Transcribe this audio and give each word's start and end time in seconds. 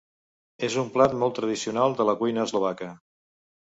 És 0.67 0.77
un 0.85 0.89
plat 0.95 1.13
molt 1.25 1.37
tradicional 1.41 1.97
de 2.03 2.11
la 2.11 2.19
cuina 2.25 2.51
eslovaca. 2.51 2.95